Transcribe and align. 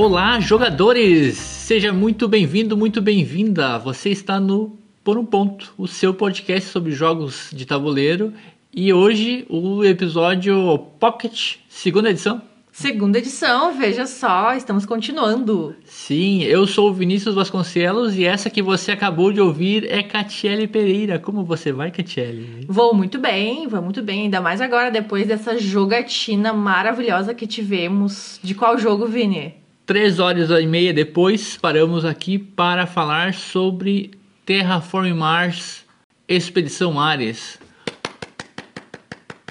Olá, 0.00 0.38
jogadores! 0.38 1.36
Seja 1.36 1.92
muito 1.92 2.28
bem-vindo, 2.28 2.76
muito 2.76 3.02
bem-vinda. 3.02 3.80
Você 3.80 4.10
está 4.10 4.38
no 4.38 4.78
Por 5.02 5.18
um 5.18 5.24
Ponto, 5.24 5.74
o 5.76 5.88
seu 5.88 6.14
podcast 6.14 6.68
sobre 6.70 6.92
jogos 6.92 7.50
de 7.52 7.66
tabuleiro. 7.66 8.32
E 8.72 8.92
hoje 8.92 9.44
o 9.50 9.82
episódio 9.82 10.78
Pocket, 11.00 11.56
segunda 11.68 12.10
edição. 12.10 12.40
Segunda 12.70 13.18
edição, 13.18 13.76
veja 13.76 14.06
só, 14.06 14.54
estamos 14.54 14.86
continuando. 14.86 15.74
Sim, 15.84 16.44
eu 16.44 16.64
sou 16.64 16.90
o 16.90 16.94
Vinícius 16.94 17.34
Vasconcelos 17.34 18.16
e 18.16 18.24
essa 18.24 18.48
que 18.48 18.62
você 18.62 18.92
acabou 18.92 19.32
de 19.32 19.40
ouvir 19.40 19.84
é 19.90 20.00
Catiele 20.04 20.68
Pereira. 20.68 21.18
Como 21.18 21.42
você 21.42 21.72
vai, 21.72 21.90
Catiele? 21.90 22.66
Vou 22.68 22.94
muito 22.94 23.18
bem, 23.18 23.66
vou 23.66 23.82
muito 23.82 24.00
bem, 24.00 24.26
ainda 24.26 24.40
mais 24.40 24.60
agora 24.60 24.92
depois 24.92 25.26
dessa 25.26 25.58
jogatina 25.58 26.52
maravilhosa 26.52 27.34
que 27.34 27.48
tivemos. 27.48 28.38
De 28.44 28.54
qual 28.54 28.78
jogo, 28.78 29.04
Vini? 29.04 29.66
Três 29.88 30.18
horas 30.18 30.50
e 30.50 30.66
meia 30.66 30.92
depois, 30.92 31.56
paramos 31.56 32.04
aqui 32.04 32.38
para 32.38 32.86
falar 32.86 33.32
sobre 33.32 34.10
Terraform 34.44 35.14
Mars 35.14 35.82
Expedição 36.28 37.00
Ares. 37.00 37.58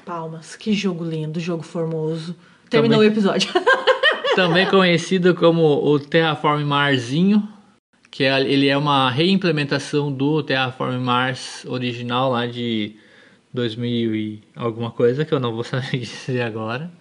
Palmas, 0.05 0.55
que 0.55 0.75
jogo 0.75 1.03
lindo, 1.03 1.39
jogo 1.39 1.63
formoso. 1.63 2.35
Terminou 2.69 2.99
Também. 2.99 3.09
o 3.09 3.13
episódio. 3.13 3.51
Também 4.35 4.67
conhecido 4.67 5.33
como 5.33 5.83
o 5.83 5.99
Terraform 5.99 6.63
Marzinho, 6.63 7.49
que 8.11 8.23
é, 8.23 8.39
ele 8.39 8.67
é 8.67 8.77
uma 8.77 9.09
reimplementação 9.09 10.11
do 10.11 10.43
Terraform 10.43 10.99
Mars 10.99 11.65
original 11.65 12.31
lá 12.31 12.45
de 12.45 12.95
2000 13.51 14.15
e 14.15 14.43
alguma 14.55 14.91
coisa, 14.91 15.25
que 15.25 15.33
eu 15.33 15.39
não 15.39 15.51
vou 15.55 15.63
saber 15.63 15.97
dizer 15.97 16.43
agora. 16.43 16.91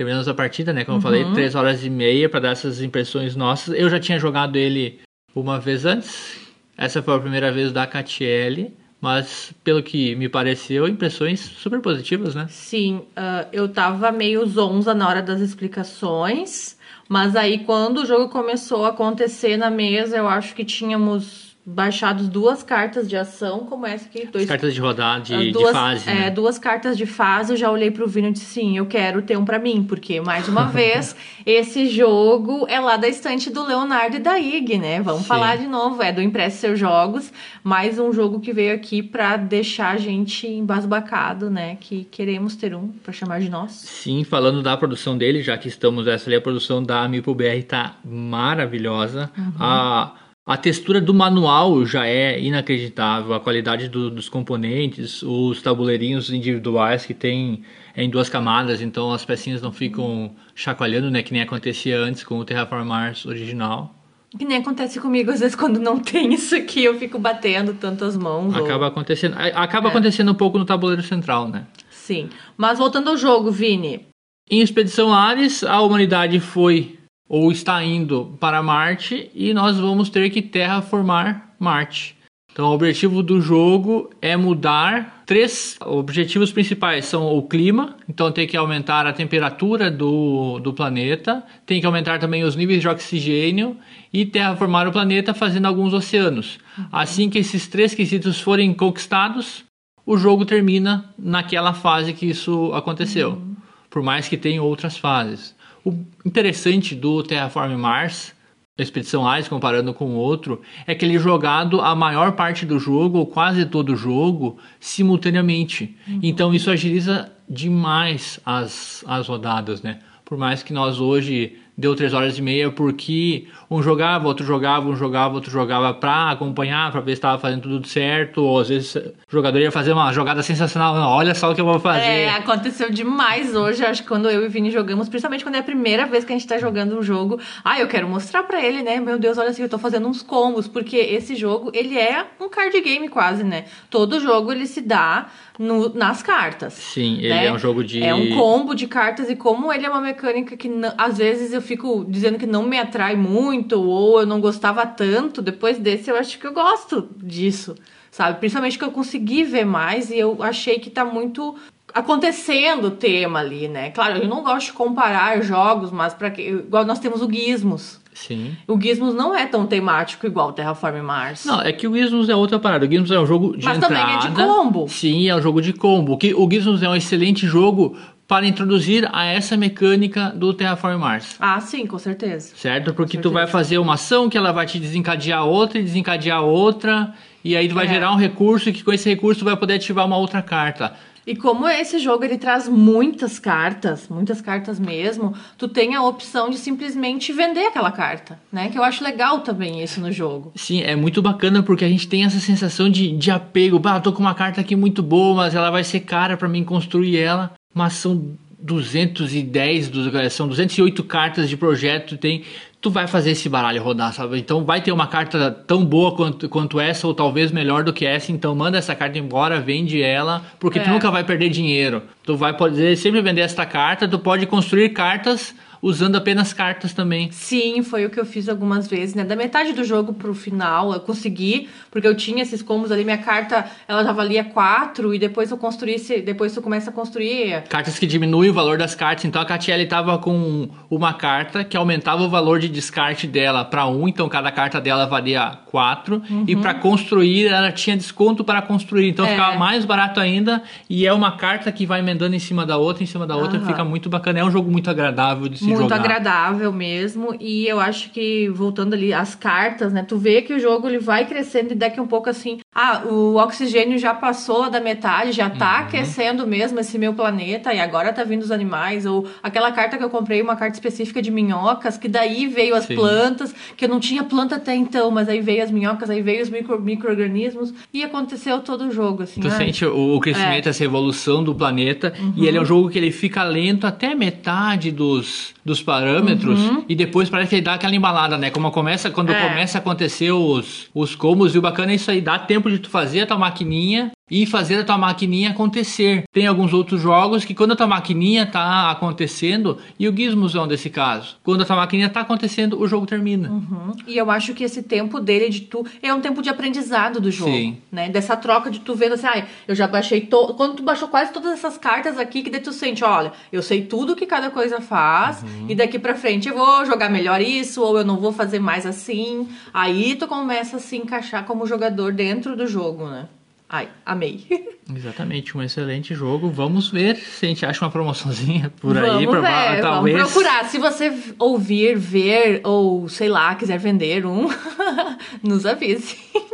Terminamos 0.00 0.26
a 0.28 0.32
partida, 0.32 0.72
né? 0.72 0.82
Como 0.82 0.96
eu 0.96 1.02
falei, 1.02 1.30
3 1.34 1.54
horas 1.54 1.84
e 1.84 1.90
meia 1.90 2.26
para 2.26 2.40
dar 2.40 2.52
essas 2.52 2.80
impressões 2.80 3.36
nossas. 3.36 3.78
Eu 3.78 3.90
já 3.90 4.00
tinha 4.00 4.18
jogado 4.18 4.56
ele 4.56 4.98
uma 5.34 5.60
vez 5.60 5.84
antes. 5.84 6.40
Essa 6.74 7.02
foi 7.02 7.14
a 7.14 7.18
primeira 7.18 7.52
vez 7.52 7.70
da 7.70 7.86
Catiele. 7.86 8.74
Mas, 8.98 9.52
pelo 9.62 9.82
que 9.82 10.14
me 10.14 10.26
pareceu, 10.26 10.88
impressões 10.88 11.40
super 11.40 11.82
positivas, 11.82 12.34
né? 12.34 12.46
Sim, 12.48 13.02
ah, 13.14 13.46
eu 13.52 13.68
tava 13.68 14.10
meio 14.10 14.46
zonza 14.46 14.94
na 14.94 15.06
hora 15.06 15.20
das 15.20 15.42
explicações, 15.42 16.78
mas 17.06 17.36
aí 17.36 17.58
quando 17.58 17.98
o 17.98 18.06
jogo 18.06 18.30
começou 18.30 18.86
a 18.86 18.88
acontecer 18.88 19.58
na 19.58 19.70
mesa, 19.70 20.16
eu 20.16 20.26
acho 20.26 20.54
que 20.54 20.64
tínhamos 20.64 21.49
baixado 21.70 22.24
duas 22.28 22.62
cartas 22.62 23.08
de 23.08 23.16
ação, 23.16 23.60
como 23.60 23.86
essa 23.86 24.06
aqui, 24.06 24.26
dois 24.26 24.46
Cartas 24.46 24.74
de 24.74 24.80
rodada, 24.80 25.22
de, 25.22 25.34
As 25.34 25.42
de 25.44 25.52
duas, 25.52 25.72
fase, 25.72 26.10
é, 26.10 26.14
né? 26.14 26.30
duas 26.30 26.58
cartas 26.58 26.96
de 26.96 27.06
fase, 27.06 27.52
eu 27.52 27.56
já 27.56 27.70
olhei 27.70 27.90
pro 27.90 28.06
Vini 28.08 28.28
e 28.28 28.32
disse 28.32 28.46
sim, 28.46 28.76
eu 28.76 28.86
quero 28.86 29.22
ter 29.22 29.38
um 29.38 29.44
pra 29.44 29.58
mim, 29.58 29.84
porque, 29.84 30.20
mais 30.20 30.48
uma 30.48 30.64
vez, 30.68 31.14
esse 31.46 31.86
jogo 31.88 32.66
é 32.68 32.80
lá 32.80 32.96
da 32.96 33.08
estante 33.08 33.50
do 33.50 33.64
Leonardo 33.64 34.16
e 34.16 34.18
da 34.20 34.38
Ig, 34.38 34.78
né? 34.78 35.00
Vamos 35.00 35.22
Sim. 35.22 35.28
falar 35.28 35.56
de 35.56 35.66
novo, 35.66 36.02
é 36.02 36.12
do 36.12 36.20
Impresse 36.20 36.58
Seus 36.58 36.78
Jogos, 36.78 37.32
mais 37.62 37.98
um 37.98 38.12
jogo 38.12 38.40
que 38.40 38.52
veio 38.52 38.74
aqui 38.74 39.02
pra 39.02 39.36
deixar 39.36 39.94
a 39.94 39.96
gente 39.96 40.46
embasbacado, 40.46 41.48
né? 41.50 41.76
Que 41.80 42.04
queremos 42.04 42.56
ter 42.56 42.74
um 42.74 42.88
pra 42.88 43.12
chamar 43.12 43.40
de 43.40 43.48
nós. 43.48 43.72
Sim, 43.72 44.24
falando 44.24 44.62
da 44.62 44.76
produção 44.76 45.16
dele, 45.16 45.42
já 45.42 45.56
que 45.56 45.68
estamos, 45.68 46.06
essa 46.06 46.28
ali, 46.28 46.36
a 46.36 46.40
produção 46.40 46.82
da 46.82 47.02
Amiibo 47.02 47.34
BR 47.34 47.62
tá 47.66 47.96
maravilhosa. 48.04 49.30
A, 49.58 50.12
a 50.52 50.56
textura 50.56 51.00
do 51.00 51.14
manual 51.14 51.84
já 51.86 52.06
é 52.06 52.40
inacreditável, 52.40 53.32
a 53.34 53.40
qualidade 53.40 53.88
do- 53.88 54.10
dos 54.10 54.28
componentes, 54.28 55.22
os 55.22 55.62
tabuleirinhos 55.62 56.30
individuais 56.30 57.06
que 57.06 57.14
tem 57.14 57.62
em 57.96 58.10
duas 58.10 58.28
camadas, 58.28 58.80
então 58.80 59.12
as 59.12 59.24
pecinhas 59.24 59.62
não 59.62 59.72
ficam 59.72 60.32
chacoalhando, 60.54 61.10
né, 61.10 61.22
que 61.22 61.32
nem 61.32 61.42
acontecia 61.42 61.98
antes 61.98 62.24
com 62.24 62.38
o 62.38 62.44
Terraform 62.44 62.84
Mars 62.86 63.24
original. 63.26 63.94
Que 64.38 64.44
nem 64.44 64.58
acontece 64.58 65.00
comigo, 65.00 65.30
às 65.30 65.40
vezes, 65.40 65.56
quando 65.56 65.78
não 65.80 65.98
tem 65.98 66.32
isso 66.34 66.54
aqui, 66.54 66.84
eu 66.84 66.98
fico 66.98 67.18
batendo 67.18 67.74
tantas 67.74 68.16
mãos. 68.16 68.54
ou- 68.56 68.64
Acaba 68.64 68.86
acontecendo, 68.88 69.34
a- 69.36 69.62
acaba 69.62 69.88
É. 69.88 69.90
acontecendo 69.90 70.30
um 70.30 70.34
pouco 70.34 70.56
no 70.58 70.64
tabuleiro 70.64 71.02
central, 71.02 71.48
né? 71.48 71.66
Sim. 71.90 72.28
Mas 72.56 72.78
voltando 72.78 73.08
ao 73.10 73.16
jogo, 73.16 73.50
Vini. 73.50 74.06
Em 74.50 74.60
Expedição 74.60 75.12
Ares, 75.14 75.62
a 75.62 75.80
humanidade 75.80 76.40
foi 76.40 76.98
ou 77.30 77.52
está 77.52 77.82
indo 77.84 78.36
para 78.40 78.60
Marte 78.60 79.30
e 79.32 79.54
nós 79.54 79.78
vamos 79.78 80.10
ter 80.10 80.28
que 80.30 80.42
terraformar 80.42 81.54
Marte. 81.60 82.16
Então, 82.52 82.68
o 82.68 82.74
objetivo 82.74 83.22
do 83.22 83.40
jogo 83.40 84.10
é 84.20 84.36
mudar 84.36 85.22
três 85.24 85.76
objetivos 85.80 86.50
principais: 86.50 87.04
são 87.04 87.32
o 87.32 87.46
clima, 87.46 87.96
então 88.08 88.32
tem 88.32 88.48
que 88.48 88.56
aumentar 88.56 89.06
a 89.06 89.12
temperatura 89.12 89.88
do, 89.88 90.58
do 90.58 90.72
planeta, 90.72 91.44
tem 91.64 91.80
que 91.80 91.86
aumentar 91.86 92.18
também 92.18 92.42
os 92.42 92.56
níveis 92.56 92.80
de 92.80 92.88
oxigênio 92.88 93.76
e 94.12 94.26
terraformar 94.26 94.88
o 94.88 94.92
planeta 94.92 95.32
fazendo 95.32 95.66
alguns 95.66 95.94
oceanos. 95.94 96.58
Assim 96.90 97.30
que 97.30 97.38
esses 97.38 97.68
três 97.68 97.94
quesitos 97.94 98.40
forem 98.40 98.74
conquistados, 98.74 99.62
o 100.04 100.16
jogo 100.16 100.44
termina 100.44 101.14
naquela 101.16 101.72
fase 101.72 102.12
que 102.12 102.26
isso 102.26 102.72
aconteceu. 102.74 103.40
Por 103.88 104.02
mais 104.02 104.26
que 104.26 104.36
tenha 104.36 104.60
outras 104.60 104.96
fases. 104.96 105.54
O 105.84 105.94
interessante 106.24 106.94
do 106.94 107.22
Terraform 107.22 107.74
Mars, 107.76 108.34
a 108.78 108.82
Expedição 108.82 109.26
Ares, 109.26 109.48
comparando 109.48 109.92
com 109.92 110.06
o 110.06 110.14
outro, 110.16 110.60
é 110.86 110.94
que 110.94 111.04
ele 111.04 111.16
é 111.16 111.18
jogado 111.18 111.80
a 111.80 111.94
maior 111.94 112.32
parte 112.32 112.64
do 112.64 112.78
jogo, 112.78 113.18
ou 113.18 113.26
quase 113.26 113.66
todo 113.66 113.92
o 113.92 113.96
jogo, 113.96 114.58
simultaneamente. 114.78 115.96
Então 116.22 116.54
isso 116.54 116.70
agiliza 116.70 117.30
demais 117.48 118.40
as, 118.44 119.04
as 119.06 119.26
rodadas, 119.28 119.82
né? 119.82 119.98
Por 120.24 120.38
mais 120.38 120.62
que 120.62 120.72
nós 120.72 121.00
hoje 121.00 121.58
deu 121.80 121.96
três 121.96 122.12
horas 122.12 122.36
e 122.38 122.42
meia 122.42 122.70
porque 122.70 123.46
um 123.70 123.82
jogava, 123.82 124.28
outro 124.28 124.44
jogava, 124.44 124.88
um 124.88 124.94
jogava, 124.96 125.34
outro 125.34 125.50
jogava 125.50 125.94
pra 125.94 126.30
acompanhar, 126.30 126.90
pra 126.92 127.00
ver 127.00 127.12
se 127.12 127.18
estava 127.18 127.38
fazendo 127.38 127.62
tudo 127.62 127.86
certo, 127.86 128.42
ou 128.42 128.60
às 128.60 128.68
vezes 128.68 128.94
o 128.96 129.12
jogador 129.28 129.58
ia 129.58 129.70
fazer 129.72 129.92
uma 129.92 130.12
jogada 130.12 130.42
sensacional, 130.42 130.94
não, 130.94 131.08
olha 131.08 131.34
só 131.34 131.50
o 131.50 131.54
que 131.54 131.60
eu 131.60 131.64
vou 131.64 131.80
fazer. 131.80 132.04
É, 132.04 132.30
aconteceu 132.30 132.90
demais 132.90 133.54
hoje, 133.54 133.84
acho 133.84 134.02
que 134.02 134.08
quando 134.08 134.28
eu 134.28 134.42
e 134.42 134.46
o 134.46 134.50
Vini 134.50 134.70
jogamos, 134.70 135.08
principalmente 135.08 135.42
quando 135.44 135.54
é 135.54 135.58
a 135.58 135.62
primeira 135.62 136.04
vez 136.06 136.24
que 136.24 136.32
a 136.32 136.36
gente 136.36 136.46
tá 136.48 136.58
jogando 136.58 136.98
um 136.98 137.02
jogo. 137.02 137.40
Ah, 137.64 137.80
eu 137.80 137.88
quero 137.88 138.08
mostrar 138.08 138.42
pra 138.42 138.64
ele, 138.64 138.82
né? 138.82 139.00
Meu 139.00 139.18
Deus, 139.18 139.38
olha 139.38 139.50
assim, 139.50 139.62
eu 139.62 139.68
tô 139.68 139.78
fazendo 139.78 140.06
uns 140.06 140.20
combos, 140.22 140.68
porque 140.68 140.96
esse 140.96 141.34
jogo, 141.34 141.70
ele 141.72 141.96
é 141.96 142.26
um 142.40 142.48
card 142.48 142.78
game 142.80 143.08
quase, 143.08 143.42
né? 143.44 143.64
Todo 143.88 144.20
jogo 144.20 144.52
ele 144.52 144.66
se 144.66 144.80
dá 144.80 145.28
no- 145.58 145.94
nas 145.94 146.22
cartas. 146.22 146.72
Sim, 146.74 147.18
ele 147.18 147.28
né? 147.28 147.46
é 147.46 147.52
um 147.52 147.58
jogo 147.58 147.84
de. 147.84 148.02
É 148.02 148.14
um 148.14 148.30
combo 148.34 148.74
de 148.74 148.86
cartas 148.86 149.30
e 149.30 149.36
como 149.36 149.72
ele 149.72 149.86
é 149.86 149.90
uma 149.90 150.00
mecânica 150.00 150.56
que 150.56 150.70
às 150.98 151.18
vezes 151.18 151.52
eu 151.52 151.60
fico 151.70 152.04
dizendo 152.08 152.36
que 152.36 152.46
não 152.46 152.64
me 152.64 152.76
atrai 152.76 153.14
muito 153.14 153.80
ou 153.80 154.20
eu 154.20 154.26
não 154.26 154.40
gostava 154.40 154.84
tanto, 154.84 155.40
depois 155.40 155.78
desse 155.78 156.10
eu 156.10 156.16
acho 156.16 156.36
que 156.36 156.44
eu 156.44 156.52
gosto 156.52 157.08
disso, 157.22 157.76
sabe? 158.10 158.40
Principalmente 158.40 158.76
que 158.76 158.84
eu 158.84 158.90
consegui 158.90 159.44
ver 159.44 159.64
mais 159.64 160.10
e 160.10 160.18
eu 160.18 160.42
achei 160.42 160.80
que 160.80 160.90
tá 160.90 161.04
muito 161.04 161.54
acontecendo 161.94 162.88
o 162.88 162.90
tema 162.90 163.38
ali, 163.38 163.68
né? 163.68 163.90
Claro, 163.90 164.18
eu 164.18 164.28
não 164.28 164.42
gosto 164.42 164.66
de 164.66 164.72
comparar 164.72 165.40
jogos, 165.42 165.92
mas 165.92 166.12
para 166.12 166.30
que 166.30 166.42
igual 166.42 166.84
nós 166.84 166.98
temos 166.98 167.22
o 167.22 167.30
Gizmos. 167.32 168.00
Sim. 168.12 168.56
O 168.66 168.78
Gizmos 168.80 169.14
não 169.14 169.34
é 169.34 169.46
tão 169.46 169.64
temático 169.64 170.26
igual 170.26 170.52
Terraform 170.52 171.00
Mars. 171.02 171.44
Não, 171.44 171.60
é 171.62 171.72
que 171.72 171.86
o 171.86 171.96
Gizmos 171.96 172.28
é 172.28 172.34
outra 172.34 172.58
parada. 172.58 172.84
O 172.84 172.90
Gizmos 172.90 173.12
é 173.12 173.20
um 173.20 173.26
jogo 173.26 173.56
de 173.56 173.64
Mas 173.64 173.76
entrada. 173.76 173.94
também 173.94 174.16
é 174.16 174.18
de 174.18 174.30
combo. 174.34 174.88
Sim, 174.88 175.28
é 175.28 175.36
um 175.36 175.40
jogo 175.40 175.62
de 175.62 175.72
combo. 175.72 176.18
Que 176.18 176.34
o 176.34 176.50
Gizmos 176.50 176.82
é 176.82 176.88
um 176.88 176.96
excelente 176.96 177.46
jogo 177.46 177.96
para 178.30 178.46
introduzir 178.46 179.08
a 179.12 179.24
essa 179.26 179.56
mecânica 179.56 180.28
do 180.36 180.54
Terraform 180.54 181.00
Mars. 181.00 181.34
Ah, 181.40 181.58
sim, 181.60 181.84
com 181.84 181.98
certeza. 181.98 182.52
Certo? 182.54 182.94
Porque 182.94 183.16
Com 183.16 183.22
tu 183.24 183.30
vai 183.32 183.42
certeza. 183.42 183.58
fazer 183.58 183.78
uma 183.78 183.94
ação 183.94 184.30
que 184.30 184.38
ela 184.38 184.52
vai 184.52 184.66
te 184.66 184.78
desencadear 184.78 185.44
outra 185.44 185.80
e 185.80 185.82
desencadear 185.82 186.40
outra. 186.44 187.12
E 187.42 187.56
aí 187.56 187.68
tu 187.68 187.74
vai 187.74 187.86
É. 187.86 187.88
gerar 187.88 188.12
um 188.12 188.16
recurso 188.16 188.72
que 188.72 188.84
com 188.84 188.92
esse 188.92 189.08
recurso 189.08 189.40
tu 189.40 189.44
vai 189.44 189.56
poder 189.56 189.74
ativar 189.74 190.06
uma 190.06 190.16
outra 190.16 190.40
carta. 190.42 190.92
E 191.26 191.34
como 191.34 191.66
esse 191.68 191.98
jogo 191.98 192.22
ele 192.24 192.38
traz 192.38 192.68
muitas 192.68 193.40
cartas, 193.40 194.08
muitas 194.08 194.40
cartas 194.40 194.78
mesmo, 194.78 195.34
tu 195.58 195.66
tem 195.66 195.96
a 195.96 196.02
opção 196.02 196.48
de 196.50 196.56
simplesmente 196.56 197.32
vender 197.32 197.66
aquela 197.66 197.90
carta, 197.90 198.38
né? 198.52 198.68
Que 198.70 198.78
eu 198.78 198.84
acho 198.84 199.02
legal 199.02 199.40
também 199.40 199.82
isso 199.82 200.00
no 200.00 200.12
jogo. 200.12 200.52
Sim, 200.54 200.82
é 200.82 200.94
muito 200.94 201.20
bacana 201.20 201.64
porque 201.64 201.84
a 201.84 201.88
gente 201.88 202.06
tem 202.06 202.24
essa 202.24 202.38
sensação 202.38 202.88
de, 202.88 203.10
de 203.16 203.30
apego. 203.32 203.78
Bah, 203.80 203.98
tô 203.98 204.12
com 204.12 204.20
uma 204.20 204.34
carta 204.34 204.60
aqui 204.60 204.76
muito 204.76 205.02
boa, 205.02 205.34
mas 205.34 205.54
ela 205.56 205.70
vai 205.70 205.82
ser 205.82 206.00
cara 206.00 206.36
pra 206.36 206.48
mim 206.48 206.62
construir 206.62 207.18
ela. 207.18 207.52
Mas 207.74 207.94
são 207.94 208.36
210, 208.58 209.88
do- 209.88 210.30
são 210.30 210.46
208 210.48 211.02
cartas 211.04 211.48
de 211.48 211.56
projeto, 211.56 212.16
tem. 212.16 212.42
Tu 212.80 212.90
vai 212.90 213.06
fazer 213.06 213.32
esse 213.32 213.46
baralho 213.48 213.82
rodar, 213.82 214.12
sabe? 214.14 214.38
Então 214.38 214.64
vai 214.64 214.80
ter 214.80 214.90
uma 214.90 215.06
carta 215.06 215.50
tão 215.50 215.84
boa 215.84 216.14
quanto, 216.16 216.48
quanto 216.48 216.80
essa, 216.80 217.06
ou 217.06 217.12
talvez 217.12 217.52
melhor 217.52 217.84
do 217.84 217.92
que 217.92 218.06
essa. 218.06 218.32
Então 218.32 218.54
manda 218.54 218.78
essa 218.78 218.94
carta 218.94 219.18
embora, 219.18 219.60
vende 219.60 220.00
ela, 220.02 220.42
porque 220.58 220.80
tu 220.80 220.88
É. 220.88 220.92
nunca 220.92 221.10
vai 221.10 221.22
perder 221.22 221.50
dinheiro. 221.50 222.02
Tu 222.24 222.34
vai 222.36 222.56
poder 222.56 222.96
sempre 222.96 223.20
vender 223.20 223.42
esta 223.42 223.66
carta, 223.66 224.08
tu 224.08 224.18
pode 224.18 224.46
construir 224.46 224.90
cartas 224.90 225.54
usando 225.82 226.16
apenas 226.16 226.52
cartas 226.52 226.92
também. 226.92 227.30
Sim, 227.30 227.82
foi 227.82 228.04
o 228.06 228.10
que 228.10 228.20
eu 228.20 228.26
fiz 228.26 228.48
algumas 228.48 228.86
vezes, 228.86 229.14
né? 229.14 229.24
Da 229.24 229.36
metade 229.36 229.72
do 229.72 229.84
jogo 229.84 230.12
pro 230.12 230.34
final 230.34 230.92
eu 230.92 231.00
consegui, 231.00 231.68
porque 231.90 232.06
eu 232.06 232.14
tinha 232.14 232.42
esses 232.42 232.62
combos 232.62 232.92
ali, 232.92 233.04
minha 233.04 233.18
carta 233.18 233.64
ela 233.88 234.04
já 234.04 234.12
valia 234.12 234.44
4 234.44 235.14
e 235.14 235.18
depois 235.18 235.50
eu 235.50 235.56
construí, 235.56 235.96
depois 236.24 236.54
tu 236.54 236.62
começa 236.62 236.90
a 236.90 236.92
construir. 236.92 237.62
Cartas 237.68 237.98
que 237.98 238.06
diminuem 238.06 238.50
o 238.50 238.54
valor 238.54 238.78
das 238.78 238.94
cartas, 238.94 239.24
então 239.24 239.40
a 239.40 239.44
Catiele 239.44 239.86
tava 239.86 240.18
com 240.18 240.68
uma 240.90 241.14
carta 241.14 241.64
que 241.64 241.76
aumentava 241.76 242.22
o 242.22 242.28
valor 242.28 242.58
de 242.58 242.68
descarte 242.68 243.26
dela 243.26 243.64
para 243.64 243.86
1, 243.86 244.02
um, 244.02 244.08
então 244.08 244.28
cada 244.28 244.50
carta 244.50 244.80
dela 244.80 245.06
valia 245.06 245.58
4, 245.66 246.22
uhum. 246.30 246.44
e 246.46 246.56
para 246.56 246.74
construir 246.74 247.46
ela 247.46 247.72
tinha 247.72 247.96
desconto 247.96 248.44
para 248.44 248.60
construir, 248.62 249.08
então 249.08 249.24
é. 249.24 249.30
ficava 249.30 249.56
mais 249.56 249.84
barato 249.84 250.20
ainda, 250.20 250.62
e 250.88 251.06
é 251.06 251.12
uma 251.12 251.32
carta 251.32 251.72
que 251.72 251.86
vai 251.86 252.00
emendando 252.00 252.34
em 252.34 252.38
cima 252.38 252.66
da 252.66 252.76
outra, 252.76 253.02
em 253.02 253.06
cima 253.06 253.26
da 253.26 253.36
outra, 253.36 253.58
uhum. 253.58 253.66
fica 253.66 253.84
muito 253.84 254.08
bacana. 254.08 254.40
É 254.40 254.44
um 254.44 254.50
jogo 254.50 254.70
muito 254.70 254.90
agradável 254.90 255.48
de 255.48 255.58
se 255.58 255.69
muito 255.70 255.82
jogar. 255.82 256.00
Agradável 256.00 256.72
mesmo, 256.72 257.34
e 257.38 257.66
eu 257.66 257.78
acho 257.80 258.10
que, 258.10 258.48
voltando 258.48 258.94
ali, 258.94 259.12
as 259.12 259.34
cartas, 259.34 259.92
né, 259.92 260.04
tu 260.06 260.16
vê 260.16 260.42
que 260.42 260.52
o 260.52 260.58
jogo 260.58 260.88
ele 260.88 260.98
vai 260.98 261.26
crescendo 261.26 261.72
e 261.72 261.74
daqui 261.74 262.00
um 262.00 262.06
pouco 262.06 262.28
assim, 262.28 262.58
ah, 262.74 263.02
o 263.04 263.36
oxigênio 263.36 263.98
já 263.98 264.14
passou 264.14 264.70
da 264.70 264.80
metade, 264.80 265.32
já 265.32 265.50
tá 265.50 265.78
uhum. 265.78 265.84
aquecendo 265.86 266.46
mesmo 266.46 266.80
esse 266.80 266.98
meu 266.98 267.14
planeta, 267.14 267.72
e 267.74 267.80
agora 267.80 268.12
tá 268.12 268.24
vindo 268.24 268.42
os 268.42 268.50
animais, 268.50 269.06
ou 269.06 269.26
aquela 269.42 269.72
carta 269.72 269.98
que 269.98 270.04
eu 270.04 270.10
comprei, 270.10 270.40
uma 270.40 270.56
carta 270.56 270.74
específica 270.74 271.20
de 271.20 271.30
minhocas, 271.30 271.98
que 271.98 272.08
daí 272.08 272.46
veio 272.46 272.74
as 272.74 272.84
Sim. 272.84 272.94
plantas, 272.94 273.54
que 273.76 273.84
eu 273.84 273.88
não 273.88 274.00
tinha 274.00 274.22
planta 274.22 274.56
até 274.56 274.74
então, 274.74 275.10
mas 275.10 275.28
aí 275.28 275.40
veio 275.40 275.62
as 275.62 275.70
minhocas, 275.70 276.10
aí 276.10 276.22
veio 276.22 276.42
os 276.42 276.50
micro, 276.50 276.80
micro-organismos, 276.80 277.72
e 277.92 278.02
aconteceu 278.02 278.60
todo 278.60 278.86
o 278.86 278.90
jogo, 278.90 279.22
assim. 279.22 279.40
Tu 279.40 279.48
né? 279.48 279.56
sente 279.56 279.84
o, 279.84 280.16
o 280.16 280.20
crescimento, 280.20 280.66
é. 280.66 280.70
essa 280.70 280.84
evolução 280.84 281.42
do 281.42 281.54
planeta, 281.54 282.12
uhum. 282.18 282.34
e 282.36 282.46
ele 282.46 282.58
é 282.58 282.60
um 282.60 282.64
jogo 282.64 282.88
que 282.88 282.98
ele 282.98 283.10
fica 283.10 283.42
lento 283.42 283.86
até 283.86 284.14
metade 284.14 284.90
dos, 284.90 285.54
dos 285.64 285.82
parâmetros, 285.82 286.58
uhum. 286.58 286.84
e 286.88 286.94
depois 286.94 287.28
parece 287.28 287.50
que 287.50 287.56
ele 287.56 287.62
dá 287.62 287.74
aquela 287.74 287.94
embalada, 287.94 288.38
né? 288.38 288.50
Como 288.50 288.70
começa, 288.70 289.10
quando 289.10 289.32
é. 289.32 289.48
começa 289.48 289.78
a 289.78 289.80
acontecer 289.80 290.32
os, 290.32 290.88
os 290.94 291.14
combos, 291.14 291.54
e 291.54 291.58
o 291.58 291.62
bacana 291.62 291.92
é 291.92 291.94
isso 291.96 292.10
aí, 292.10 292.20
dá 292.20 292.38
tempo 292.38 292.70
de 292.70 292.78
tu 292.78 292.88
fazer 292.88 293.20
a 293.20 293.26
tua 293.26 293.38
maquininha 293.38 294.10
e 294.30 294.46
fazer 294.46 294.76
a 294.76 294.84
tua 294.84 294.98
maquininha 294.98 295.50
acontecer. 295.50 296.24
Tem 296.32 296.46
alguns 296.46 296.72
outros 296.72 297.00
jogos 297.00 297.44
que 297.44 297.54
quando 297.54 297.72
a 297.72 297.76
tua 297.76 297.86
maquininha 297.86 298.46
tá 298.46 298.90
acontecendo, 298.90 299.78
e 299.98 300.08
o 300.08 300.16
Gizmos 300.16 300.54
é 300.54 300.60
um 300.60 300.68
desse 300.68 300.90
caso, 300.90 301.36
quando 301.42 301.62
a 301.62 301.64
tua 301.64 301.76
maquininha 301.76 302.08
tá 302.08 302.20
acontecendo, 302.20 302.80
o 302.80 302.86
jogo 302.86 303.06
termina. 303.06 303.50
Uhum. 303.50 303.92
E 304.06 304.16
eu 304.16 304.30
acho 304.30 304.54
que 304.54 304.64
esse 304.64 304.82
tempo 304.82 305.20
dele 305.20 305.48
de 305.48 305.62
tu 305.62 305.84
é 306.02 306.12
um 306.14 306.20
tempo 306.20 306.42
de 306.42 306.48
aprendizado 306.48 307.20
do 307.20 307.30
jogo, 307.30 307.50
Sim. 307.50 307.78
né? 307.90 308.08
Dessa 308.08 308.36
troca 308.36 308.70
de 308.70 308.80
tu 308.80 308.94
vendo 308.94 309.14
assim, 309.14 309.26
ai, 309.26 309.46
eu 309.66 309.74
já 309.74 309.86
baixei 309.86 310.20
to... 310.20 310.54
quando 310.54 310.76
tu 310.76 310.82
baixou 310.82 311.08
quase 311.08 311.32
todas 311.32 311.52
essas 311.52 311.76
cartas 311.76 312.18
aqui 312.18 312.42
que 312.42 312.50
daí 312.50 312.60
tu 312.60 312.72
sente, 312.72 313.02
olha, 313.04 313.32
eu 313.52 313.62
sei 313.62 313.82
tudo 313.82 314.16
que 314.16 314.26
cada 314.26 314.50
coisa 314.50 314.80
faz 314.80 315.42
uhum. 315.42 315.66
e 315.68 315.74
daqui 315.74 315.98
para 315.98 316.14
frente 316.14 316.48
eu 316.48 316.56
vou 316.56 316.84
jogar 316.86 317.08
melhor 317.08 317.40
isso 317.40 317.82
ou 317.82 317.98
eu 317.98 318.04
não 318.04 318.18
vou 318.18 318.32
fazer 318.32 318.58
mais 318.58 318.86
assim. 318.86 319.48
Aí 319.72 320.14
tu 320.14 320.26
começa 320.26 320.76
a 320.76 320.80
se 320.80 320.96
encaixar 320.96 321.44
como 321.44 321.66
jogador 321.66 322.12
dentro 322.12 322.56
do 322.56 322.66
jogo, 322.66 323.08
né? 323.08 323.28
Ai, 323.72 323.88
amei. 324.04 324.44
Exatamente, 324.92 325.56
um 325.56 325.62
excelente 325.62 326.12
jogo. 326.12 326.50
Vamos 326.50 326.90
ver 326.90 327.16
se 327.16 327.46
a 327.46 327.48
gente 327.48 327.64
acha 327.64 327.84
uma 327.84 327.90
promoçãozinha 327.90 328.72
por 328.80 328.94
vamos 328.94 329.10
aí. 329.10 329.26
Ver, 329.26 329.80
talvez. 329.80 330.16
Vamos 330.16 330.32
procurar. 330.32 330.64
Se 330.64 330.76
você 330.76 331.16
ouvir, 331.38 331.96
ver 331.96 332.62
ou, 332.64 333.08
sei 333.08 333.28
lá, 333.28 333.54
quiser 333.54 333.78
vender 333.78 334.26
um, 334.26 334.48
nos 335.40 335.64
avise. 335.64 336.16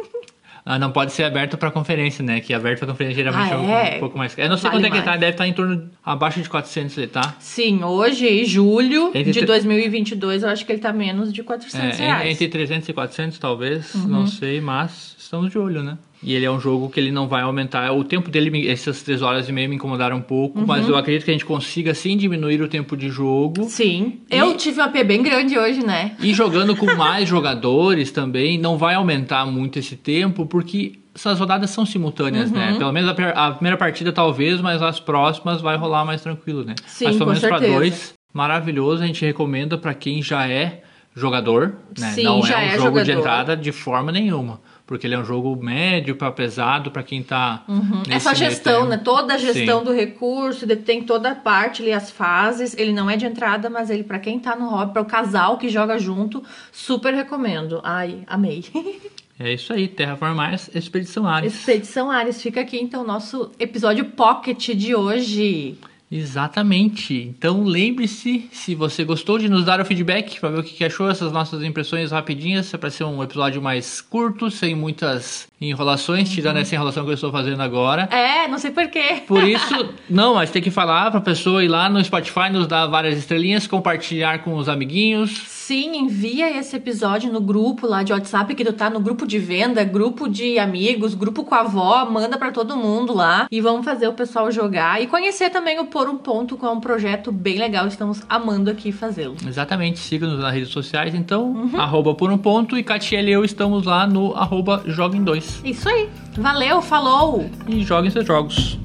Ah, 0.69 0.81
não 0.81 0.91
pode 0.91 1.13
ser 1.13 1.23
aberto 1.23 1.57
para 1.57 1.71
conferência, 1.71 2.25
né? 2.25 2.41
Que 2.41 2.53
aberto 2.53 2.81
para 2.81 2.89
conferência 2.89 3.23
geralmente 3.23 3.53
ah, 3.53 3.57
é? 3.57 3.93
um, 3.93 3.97
um, 3.99 4.01
pouco 4.01 4.19
mais. 4.19 4.37
Eu 4.37 4.49
não 4.49 4.57
sei 4.57 4.69
vale 4.69 4.83
quanto 4.83 4.97
é 4.97 4.99
que 4.99 5.05
tá, 5.05 5.13
deve 5.13 5.31
estar 5.31 5.45
tá 5.45 5.49
em 5.49 5.53
torno 5.53 5.89
abaixo 6.05 6.43
de 6.43 6.49
400 6.49 6.99
ele 6.99 7.07
tá. 7.07 7.37
Sim, 7.39 7.85
hoje, 7.85 8.45
julho 8.45 9.13
entre 9.15 9.31
de 9.31 9.45
2022, 9.45 10.43
eu 10.43 10.49
acho 10.49 10.67
que 10.67 10.73
ele 10.73 10.81
tá 10.81 10.93
menos 10.93 11.33
de 11.33 11.45
400 11.45 12.01
é, 12.01 12.03
reais. 12.03 12.33
Entre 12.33 12.49
300 12.49 12.89
e 12.89 12.93
400 12.93 13.39
talvez, 13.39 13.95
uhum. 13.95 14.09
não 14.09 14.27
sei, 14.27 14.61
mas 14.61 15.15
estamos 15.17 15.53
de 15.53 15.57
olho, 15.57 15.85
né? 15.85 15.97
E 16.23 16.35
ele 16.35 16.45
é 16.45 16.51
um 16.51 16.59
jogo 16.59 16.89
que 16.89 16.99
ele 16.99 17.11
não 17.11 17.29
vai 17.29 17.43
aumentar. 17.43 17.93
O 17.93 18.03
tempo 18.03 18.31
dele, 18.31 18.69
essas 18.69 19.03
três 19.03 19.23
horas 19.23 19.49
e 19.49 19.53
meia 19.53 19.69
me 19.69 19.77
incomodaram 19.77 20.17
um 20.17 20.23
pouco, 20.23 20.59
uhum. 20.59 20.67
mas 20.67 20.89
eu 20.89 20.97
acredito 20.97 21.25
que 21.25 21.31
a 21.31 21.35
gente 21.35 21.45
consiga 21.45 21.95
sim 21.95 22.17
diminuir 22.17 22.61
o 22.63 22.69
tempo 22.69 22.97
de 22.97 23.09
jogo. 23.09 23.65
Sim. 23.65 24.21
E... 24.31 24.37
Eu 24.37 24.57
tive 24.57 24.81
um 24.81 24.85
AP 24.85 25.05
bem 25.05 25.23
grande 25.23 25.59
hoje, 25.59 25.85
né? 25.85 26.17
E 26.21 26.33
jogando 26.33 26.75
com 26.75 26.87
mais 26.95 27.29
jogadores 27.29 28.11
também, 28.11 28.59
não 28.59 28.79
vai 28.79 28.95
aumentar 28.95 29.47
muito 29.47 29.79
esse 29.79 29.97
tempo, 29.97 30.47
porque 30.47 30.99
essas 31.15 31.39
rodadas 31.39 31.71
são 31.71 31.87
simultâneas, 31.87 32.51
né? 32.51 32.67
uhum. 32.67 32.73
né? 32.73 32.79
Pelo 32.79 32.93
menos 32.93 33.11
a, 33.11 33.53
primeira 33.53 33.77
partida 33.77 34.13
talvez, 34.13 34.61
mas 34.61 34.83
as 34.83 34.99
próximas 34.99 35.61
vai 35.61 35.77
rolar 35.77 36.05
mais 36.05 36.23
tranquilo, 36.23 36.65
né? 36.65 36.75
Sim, 36.87 37.07
mas 37.07 37.17
pelo 37.17 37.27
menos 37.27 37.41
para 37.43 37.59
dois, 37.59 38.15
maravilhoso. 38.33 39.03
A 39.03 39.07
gente 39.07 39.25
recomenda 39.25 39.79
para 39.79 39.95
quem 39.95 40.23
já 40.23 40.49
é 40.49 40.83
jogador, 41.15 41.77
né? 41.99 42.11
Sim, 42.11 42.25
não 42.25 42.41
é 42.47 42.57
um 42.57 42.61
é 42.61 42.71
jogo 42.71 42.83
jogador. 42.83 43.05
de 43.05 43.13
entrada 43.13 43.57
de 43.57 43.73
forma 43.73 44.13
nenhuma 44.13 44.61
porque 44.87 45.07
ele 45.07 45.15
é 45.15 45.19
um 45.19 45.25
jogo 45.25 45.55
médio 45.57 46.15
para 46.17 46.31
pesado 46.31 46.91
para 46.91 47.03
quem 47.03 47.23
tá 47.23 47.65
uhum. 47.69 48.03
essa 48.09 48.35
gestão 48.35 48.87
né 48.87 48.97
toda 48.97 49.35
a 49.35 49.39
gestão 49.39 49.81
Sim. 49.81 49.85
do 49.85 49.93
recurso 49.93 50.65
ele 50.65 50.77
tem 50.77 51.03
toda 51.03 51.31
a 51.31 51.35
parte 51.35 51.83
ali 51.83 51.93
as 51.93 52.11
fases 52.11 52.77
ele 52.79 52.93
não 52.93 53.11
é 53.11 53.17
de 53.17 53.27
entrada 53.27 53.69
mas 53.69 53.91
ele 53.91 54.05
para 54.05 54.19
quem 54.19 54.39
tá 54.39 54.55
no 54.55 54.69
hobby 54.69 54.93
para 54.93 55.03
o 55.03 55.07
casal 55.07 55.59
que 55.59 55.69
joga 55.69 55.99
junto 55.99 56.43
super 56.71 57.13
recomendo 57.13 57.81
ai 57.83 58.23
amei 58.27 58.65
É 59.39 59.53
isso 59.53 59.71
aí, 59.75 59.87
Terraformars 59.87 60.71
Expedição 60.75 61.27
Ares. 61.27 61.55
Expedição 61.55 62.11
Ares. 62.11 62.41
Fica 62.41 62.63
aqui 62.63 62.79
então 62.81 63.03
o 63.03 63.07
nosso 63.07 63.51
episódio 63.59 64.07
pocket 64.07 64.71
de 64.71 64.95
hoje. 64.95 65.77
Exatamente. 66.11 67.35
Então 67.37 67.65
lembre-se, 67.65 68.49
se 68.53 68.75
você 68.75 69.05
gostou 69.05 69.39
de 69.39 69.49
nos 69.49 69.65
dar 69.65 69.81
o 69.81 69.85
feedback 69.85 70.39
para 70.39 70.51
ver 70.51 70.59
o 70.61 70.63
que 70.63 70.85
achou 70.85 71.11
essas 71.11 71.33
nossas 71.33 71.63
impressões 71.63 72.13
rapidinhas, 72.13 72.71
para 72.73 72.91
ser 72.91 73.05
um 73.05 73.23
episódio 73.23 73.61
mais 73.61 74.01
curto, 74.01 74.51
sem 74.51 74.75
muitas 74.75 75.49
enrolações, 75.61 76.31
tirando 76.31 76.57
uhum. 76.57 76.63
essa 76.63 76.75
enrolação 76.75 77.05
que 77.05 77.11
eu 77.11 77.15
estou 77.15 77.33
fazendo 77.33 77.61
agora. 77.63 78.03
É, 78.13 78.47
não 78.47 78.59
sei 78.59 78.71
porquê. 78.71 79.23
Por 79.27 79.43
isso, 79.49 79.95
não, 80.09 80.35
mas 80.35 80.51
tem 80.51 80.63
que 80.63 80.71
falar 80.71 81.11
para 81.11 81.19
a 81.19 81.23
pessoa 81.23 81.65
ir 81.65 81.69
lá 81.69 81.89
no 81.89 82.03
Spotify, 82.05 82.51
nos 82.51 82.67
dar 82.67 82.87
várias 82.87 83.19
estrelinhas, 83.19 83.67
compartilhar 83.67 84.45
com 84.45 84.55
os 84.57 84.69
amiguinhos 84.69 85.57
Sim, 85.67 85.97
envia 85.97 86.57
esse 86.57 86.77
episódio 86.77 87.33
no 87.33 87.41
grupo 87.41 87.89
lá 87.89 88.05
de 88.05 88.13
WhatsApp 88.13 88.55
que 88.55 88.65
tu 88.65 88.73
tá 88.73 88.89
no 88.89 89.01
grupo 89.01 89.27
de 89.27 89.37
venda, 89.37 89.83
grupo 89.83 90.29
de 90.29 90.61
amigos, 90.61 91.13
grupo 91.13 91.43
com 91.43 91.57
a 91.57 91.63
avó, 91.63 92.05
manda 92.09 92.39
para 92.39 92.53
todo 92.53 92.77
mundo 92.77 93.13
lá 93.13 93.49
e 93.51 93.61
vamos 93.61 93.85
fazer 93.85 94.07
o 94.07 94.13
pessoal 94.13 94.49
jogar 94.53 95.03
e 95.03 95.09
conhecer 95.09 95.51
também 95.51 95.81
o 95.81 95.87
Por 95.97 96.11
um 96.11 96.19
Ponto, 96.19 96.59
que 96.59 96.65
é 96.67 96.69
um 96.69 96.79
projeto 96.79 97.33
bem 97.33 97.57
legal, 97.57 97.87
estamos 97.87 98.23
amando 98.29 98.71
aqui 98.71 98.93
fazê-lo. 98.93 99.35
Exatamente, 99.49 99.99
siga-nos 99.99 100.39
nas 100.39 100.53
redes 100.53 100.69
sociais, 100.69 101.15
então, 101.15 101.53
uhum. 101.53 101.81
arroba 101.81 102.15
Por 102.15 102.31
um 102.31 102.37
Ponto 102.37 102.77
e 102.77 102.83
Catiele 102.83 103.31
e 103.31 103.33
eu 103.33 103.43
estamos 103.43 103.87
lá 103.87 104.07
no 104.07 104.35
arroba 104.35 104.83
Joguem 104.85 105.25
2. 105.25 105.63
Isso 105.65 105.89
aí, 105.89 106.11
valeu, 106.37 106.83
falou! 106.83 107.49
E 107.67 107.83
joguem 107.83 108.11
seus 108.11 108.27
jogos. 108.27 108.79